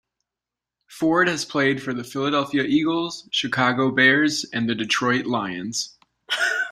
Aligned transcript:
Ford 0.87 1.27
has 1.27 1.43
also 1.45 1.51
played 1.51 1.83
for 1.83 1.93
the 1.93 2.03
Philadelphia 2.03 2.63
Eagles, 2.63 3.29
Chicago 3.29 3.91
Bears 3.91 4.43
and 4.51 4.67
the 4.67 4.73
Detroit 4.73 5.27
Lions. 5.27 5.95